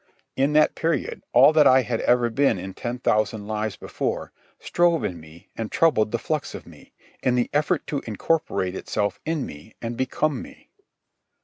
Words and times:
In 0.35 0.53
that 0.53 0.73
period 0.73 1.21
all 1.31 1.53
that 1.53 1.67
I 1.67 1.83
had 1.83 2.01
ever 2.01 2.31
been 2.31 2.57
in 2.57 2.73
ten 2.73 2.97
thousand 2.97 3.45
lives 3.45 3.75
before 3.77 4.31
strove 4.57 5.03
in 5.03 5.19
me, 5.19 5.49
and 5.55 5.71
troubled 5.71 6.09
the 6.09 6.17
flux 6.17 6.55
of 6.55 6.65
me, 6.65 6.91
in 7.21 7.35
the 7.35 7.51
effort 7.53 7.85
to 7.85 8.01
incorporate 8.07 8.73
itself 8.73 9.19
in 9.27 9.45
me 9.45 9.75
and 9.79 9.95
become 9.95 10.41
me. 10.41 10.71